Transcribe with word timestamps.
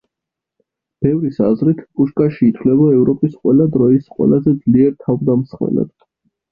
ბევრის 1.05 1.37
აზრით, 1.49 1.83
პუშკაში 1.99 2.43
ითვლება 2.53 2.89
ევროპის 2.97 3.37
ყველა 3.43 3.71
დროის, 3.77 4.11
ყველაზე 4.19 4.59
ძლიერ 4.67 5.01
თავდამსხმელად. 5.07 5.99